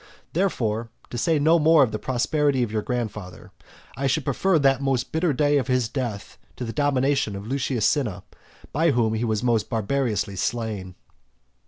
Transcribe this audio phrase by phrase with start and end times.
[0.33, 3.51] Therefore, to say no more of the prosperity of your grandfather,
[3.95, 7.85] I should prefer that most bitter day of his death to the domination of Lucius
[7.85, 8.23] Cinna,
[8.73, 10.95] by whom he was most barbarously slain.